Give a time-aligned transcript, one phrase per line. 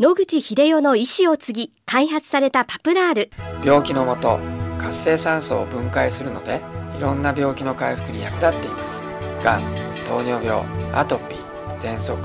[0.00, 3.30] 野口英世の意思を継ぎ開発されたパプラール。
[3.64, 4.38] 病気のもと
[4.78, 6.60] 活性酸素を分解するので
[6.96, 9.04] いろんな病気の回復に役立っています。
[9.42, 9.60] がん
[10.08, 10.64] 糖尿病
[10.94, 12.16] アトピー喘息。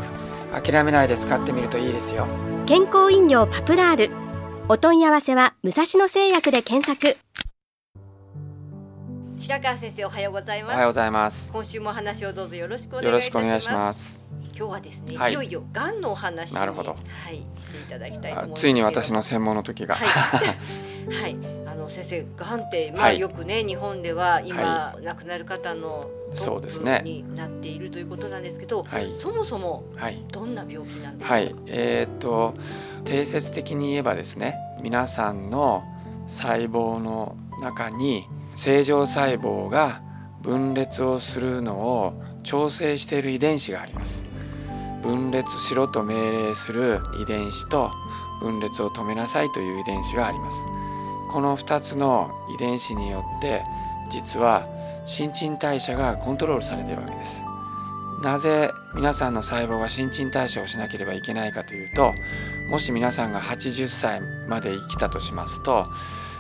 [0.54, 2.28] 諦めないで使ってみるといいですよ。
[2.68, 4.12] 健康飲料パプラール。
[4.70, 7.18] お問い合わせは武蔵野製薬で検索
[9.44, 10.72] 白川先生おはようございます。
[10.72, 11.52] おはようございます。
[11.52, 13.32] 今週もお話をどうぞよろしくお願いいよろします。
[13.34, 14.24] くお願いします。
[14.42, 15.32] 今日はですね、はい。
[15.32, 16.92] い、よいよがんのお話になるほど。
[16.92, 16.98] は
[17.30, 20.08] いしていただきたいついに私の専門の時が、はい、
[21.14, 23.20] はい、あの先生がんってまあ、はい。
[23.20, 27.02] よくね日本では今、は亡くなる方のそうですね。
[27.04, 29.14] プになっているということなんですけど、はい。
[29.18, 30.24] そもそもはい。
[30.32, 31.34] どんな病気なんでしょうか？
[31.34, 31.54] はい。
[31.68, 32.54] えーっと
[33.04, 35.84] 定説的に言えばですね皆さんの
[36.28, 40.02] 細胞の中に正常細胞が
[40.42, 44.32] 分裂をするのを調整している遺伝子があります。
[45.02, 47.92] 分裂しろと命令する遺伝子と
[48.42, 50.66] 分裂を止めなさいという遺伝子があります。
[51.32, 53.64] この2つの遺伝子によって
[54.10, 54.68] 実は
[55.06, 57.44] 新陳代謝がコントロールされているわけです。
[58.22, 62.14] なぜ皆さんの細胞が新陳代謝をしなければいけないかというと
[62.70, 65.88] もし皆さんが80歳まで生きたとしますと、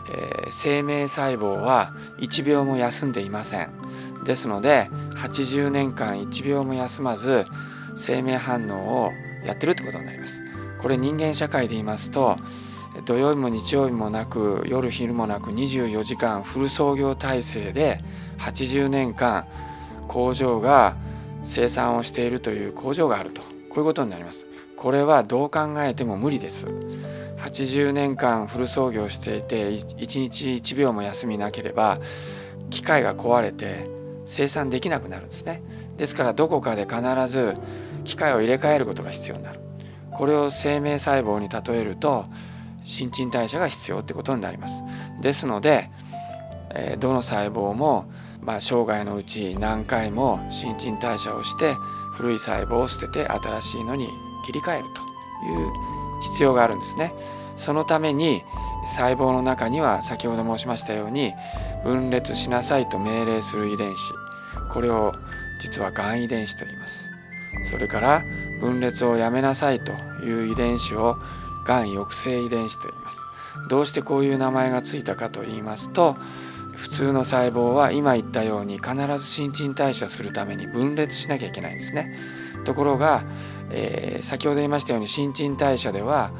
[0.09, 3.69] えー生命細胞は1秒も休んでいません。
[4.23, 7.45] ですので80年間1秒も休まず
[7.95, 9.11] 生命反応を
[9.45, 10.41] やってるってことになります。
[10.79, 12.37] これ人間社会で言いますと
[13.05, 18.03] 土曜日も日曜日もなく夜昼もなく24時間フル操業体制で
[18.37, 19.45] 80年間
[20.07, 20.95] 工場が
[21.41, 23.41] 生産をしているという工場があると。
[23.73, 24.45] こういうことになります。
[24.83, 26.67] これはどう考えても無理です。
[27.37, 31.99] 80年間フル操業していて1日1秒も休みなければ
[32.69, 33.87] 機械が壊れて
[34.25, 35.63] 生産できなくなるんですね。
[35.95, 37.55] ですからどこかで必ず
[38.03, 39.61] 機械を入れ替えることが必要になる。
[40.11, 42.25] これを生命細胞に例えると
[42.83, 44.83] 新陳代謝が必要ってことになります。
[45.21, 45.91] ですので、
[46.99, 48.11] どの細胞も、
[48.41, 51.73] まあ、生涯のうち何回も新陳代謝をして
[52.15, 54.09] 古い細胞を捨てて新しいのに
[54.43, 55.01] 切り替えると
[55.45, 55.71] いう
[56.21, 57.13] 必要があるんですね。
[57.55, 58.43] そのために
[58.85, 61.33] 細胞の中には先ほど申しましたように
[61.83, 64.13] 分裂しなさいと命令する遺伝子
[64.71, 65.13] これを
[65.59, 67.09] 実はがん遺伝子と言います。
[67.65, 68.23] それから
[68.59, 69.93] 分裂をやめなさいと
[70.25, 71.17] いう遺伝子を
[71.65, 73.21] がん抑制遺伝子と言います。
[73.69, 76.17] どうしてこういう名前がついたかと言いますと
[76.75, 82.13] 普通の細胞は今言ったように必ず新陳代謝するために分裂しなきゃいけないんですね。
[82.65, 83.23] ところが、
[83.71, 86.31] えー先ほど言いましたように新陳代謝では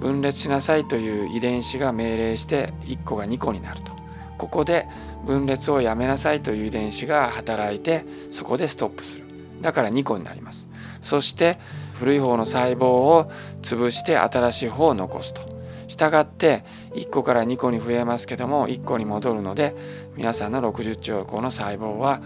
[0.00, 3.92] 分裂しなさいという遺伝子が命令して1個が2個になると。
[4.38, 4.86] ここで
[5.26, 9.24] 分裂をやめなさいという遺伝子が働いてそこでストップする。
[9.60, 10.68] だから2個になります。
[11.00, 11.58] そして
[11.94, 13.30] 古い方の細胞を
[13.60, 15.58] 潰して新しい方を残すと。
[15.88, 16.64] したがって
[16.94, 19.74] 1個から2個に増えますけども1個に戻るので
[20.16, 22.20] 皆さんの60兆個の細胞は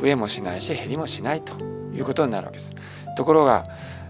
[0.00, 1.54] 増えもしないし減りもしないと
[1.94, 2.74] いうことになるわけです。
[3.14, 3.66] ところが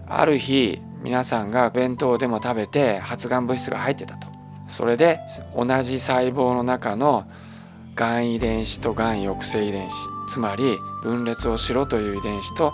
[0.07, 4.27] ある日皆さんが弁当でも食べて発がん物質が入ってたと。
[4.67, 5.19] それで
[5.55, 7.25] 同じ細胞の中の
[7.95, 9.95] がん遺伝子とがん抑制遺伝子
[10.27, 12.73] つまり分裂をしろという遺伝子と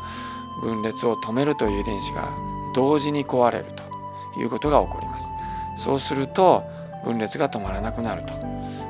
[0.61, 2.29] 分裂を止めるという遺伝子が
[2.73, 3.91] 同時に壊れると。
[4.37, 5.31] いうことが起こります。
[5.75, 6.63] そうすると
[7.03, 8.33] 分裂が止まらなくなると。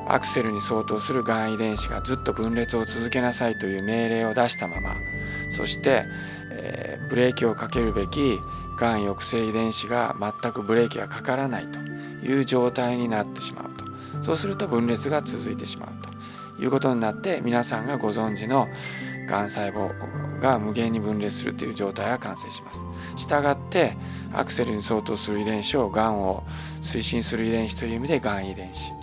[0.07, 4.95] アクセルに相当するがん遺伝子がずっと分裂を続けなさいという命令を出したまま。
[5.49, 6.03] そして、
[6.61, 8.39] えーブレーキをかけるべき
[8.77, 11.79] がん抑制遺伝子が全くブレーキがかからないと
[12.25, 14.23] いう状態になってしまうと。
[14.23, 16.11] そうすると分裂が続いてしまうと。
[16.63, 18.67] いうことになって皆さんがご存知の
[19.27, 22.85] がん細胞が無限に分裂するという状態が完成します。
[23.17, 23.97] したがって
[24.31, 26.43] アクセルに相当する遺伝子をがんを
[26.81, 28.93] 推進する遺伝子という意味でがん遺伝子。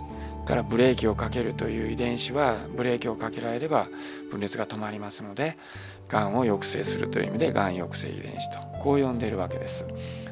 [0.49, 3.87] からブレーキをかけるという遺伝子はブレーキをかけられれば
[4.31, 5.59] 分裂が止まりますので
[6.07, 9.85] がんを抑制するという意味でがん抑制遺伝子とこう呼んでいるわけです。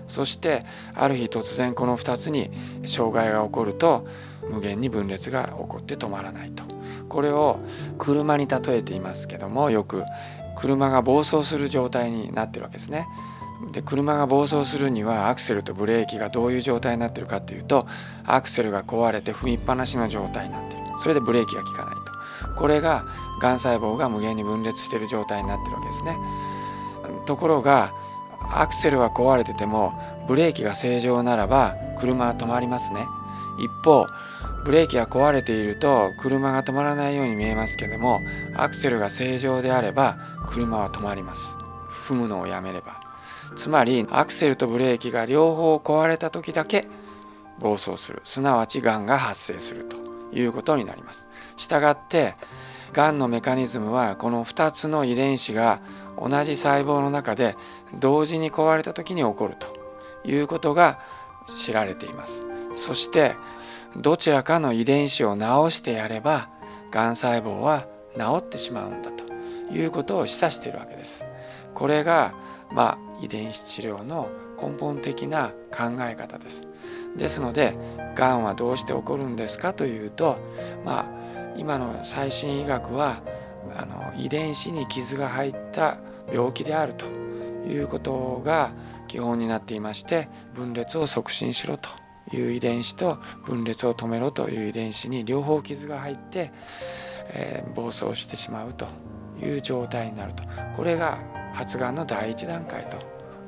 [0.07, 2.49] そしてある日突然この2つに
[2.83, 4.07] 障害が起こると
[4.49, 6.63] 無限に分裂が起こって止まらないと。
[7.09, 7.59] これを
[7.99, 10.03] 車に例えていますけどもよく
[10.55, 13.05] 車が暴走する状態になってるわけですね。
[13.71, 17.87] で車が暴走するにはアクセルとブレーキがどういう状態になってるかっていうと
[18.25, 20.83] アクセルが壊れて踏みっぱなしの状態になってる。
[20.99, 22.01] それでブレーキが効かないと。
[22.55, 23.05] これが
[23.39, 26.17] がん細胞が無限に分裂してる状態になってるわけですね。
[27.25, 27.91] ところが
[28.51, 29.93] アクセルは壊れてても
[30.27, 33.07] ブレーキが正常ならば車は止まりますね。
[33.59, 34.05] 一方
[34.65, 38.21] ブレーキが壊れていると車が止まらないように見えますけども
[38.55, 40.17] アクセルが正常であれば
[40.47, 41.57] 車は止まります。
[41.89, 43.06] 踏むのをやめれば。
[43.55, 46.87] つまりアクセルとブレーキが両方壊れた時だけ
[47.59, 48.21] 暴走する。
[48.23, 49.97] すなわちがんが発生すると
[50.31, 51.27] いうことになります。
[51.55, 52.35] したがって
[52.93, 55.79] がんのメカニズムはこの2つの遺伝子が
[56.19, 57.55] 同じ細胞の中で
[57.99, 59.67] 同時に壊れた時に起こると
[60.27, 60.99] いうことが
[61.55, 62.43] 知られています。
[62.75, 63.35] そして
[63.95, 66.49] どちらかの遺伝子を治してやれば
[66.91, 69.23] がん細胞は治ってしまうんだと
[69.73, 71.25] いうことを示唆しているわけです。
[71.73, 72.33] これが
[72.71, 74.29] まあ遺伝子治療の
[74.61, 76.67] 根本的な考え方です。
[77.15, 77.75] ですので
[78.15, 80.37] がんはどうして起こるんですかというと
[80.85, 81.05] まあ
[81.57, 83.21] 今の最新医学は
[83.75, 85.97] あの遺伝子に傷が入った
[86.31, 87.05] 病気であると
[87.67, 88.71] いうことが
[89.07, 91.89] 基本になっていまして分裂を促進しろと
[92.35, 96.51] いう遺伝子と分裂を止めろという遺伝子に両方傷が入って、
[97.29, 98.87] えー、暴走してしまうと
[99.41, 100.43] いう状態になると。
[100.75, 101.17] これが
[101.57, 102.97] 発がんの第一段階と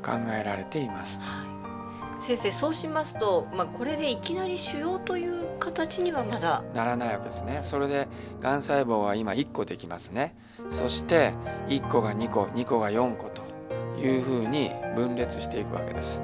[0.04, 1.22] 考えられています。
[1.30, 2.22] はい。
[2.22, 7.62] 先生そうしますと、まあ、これでいきなり腫瘍という形にはまだならないわけですね。
[7.64, 8.08] それで
[8.42, 10.36] がん細胞は今1個できますね。
[10.72, 11.34] そして
[11.68, 13.44] 1個が2個2個が4個と
[14.02, 16.22] いうふうに分裂していくわけです。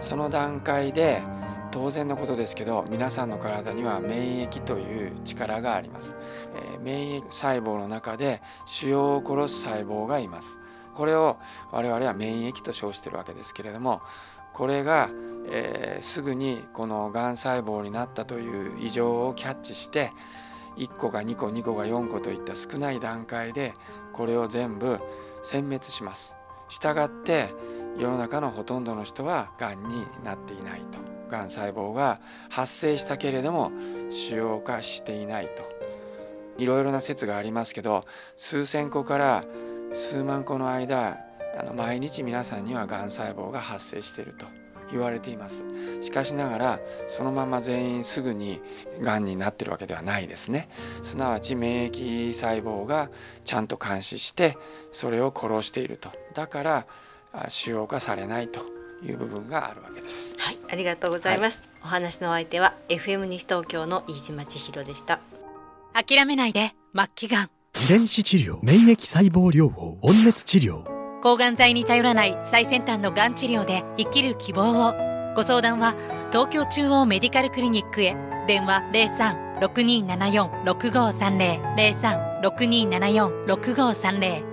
[0.00, 1.22] その段階で
[1.70, 6.14] 当然のことですけど皆さんの体には免疫という力があります、
[6.54, 10.58] えー、免疫細胞の中で腫瘍を殺す細胞がいます
[10.94, 11.38] これを
[11.70, 14.02] 我々は免疫と称してるわけですけれども
[14.52, 15.08] これが、
[15.48, 20.12] えー、すぐにこのがん細胞になったという異常をキャッチして
[20.76, 23.74] 1個が2個2個が4個といった少ない段階で
[24.12, 25.00] これを全部
[25.42, 26.36] 殲滅します。
[26.68, 27.50] したがって
[27.98, 30.98] 世の中のほとんどの人はがんになっていないと
[31.28, 33.70] がん細胞が発生したけれども
[34.08, 35.70] 腫瘍化していないと
[36.56, 38.06] いろいろな説がありますけど
[38.36, 39.44] 数千個から
[39.92, 41.18] 数万個の間
[41.58, 44.46] あの毎日皆さんにはがん細胞が発生していると
[44.90, 45.64] 言われています。
[46.02, 48.60] しかしながらそのまま全員すぐに
[49.00, 50.68] がんになってるわけではないですね。
[51.02, 53.10] すなわち免疫細胞が
[53.44, 54.56] ちゃんと監視して
[54.90, 56.10] それを殺していると。
[56.34, 56.86] だから
[57.48, 58.60] 腫瘍化されないと
[59.02, 60.36] いう部分があるわけです。
[60.38, 65.20] はいありがとうございます、はい、お話の相手は FM 西東京の飯島千尋でした。
[65.94, 67.50] 諦めないで末期がん
[67.82, 70.84] 遺伝子治療免疫細胞療法温熱治療。
[71.20, 74.94] 抗がん剤に頼らない最先端のがん治療で生きる希望を。
[75.34, 75.96] ご相談は
[76.30, 78.14] 東京中央メディカルクリニックへ。
[78.46, 78.84] 電話
[79.60, 84.51] 03-6274-6530 03-6274-6530